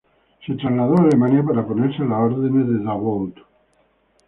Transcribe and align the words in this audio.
Se 0.43 0.55
trasladó 0.55 0.95
a 0.95 1.03
Alemania 1.03 1.43
para 1.43 1.63
ponerse 1.63 2.01
a 2.01 2.05
las 2.05 2.21
órdenes 2.31 2.67
de 2.67 2.83
Davout. 2.83 3.35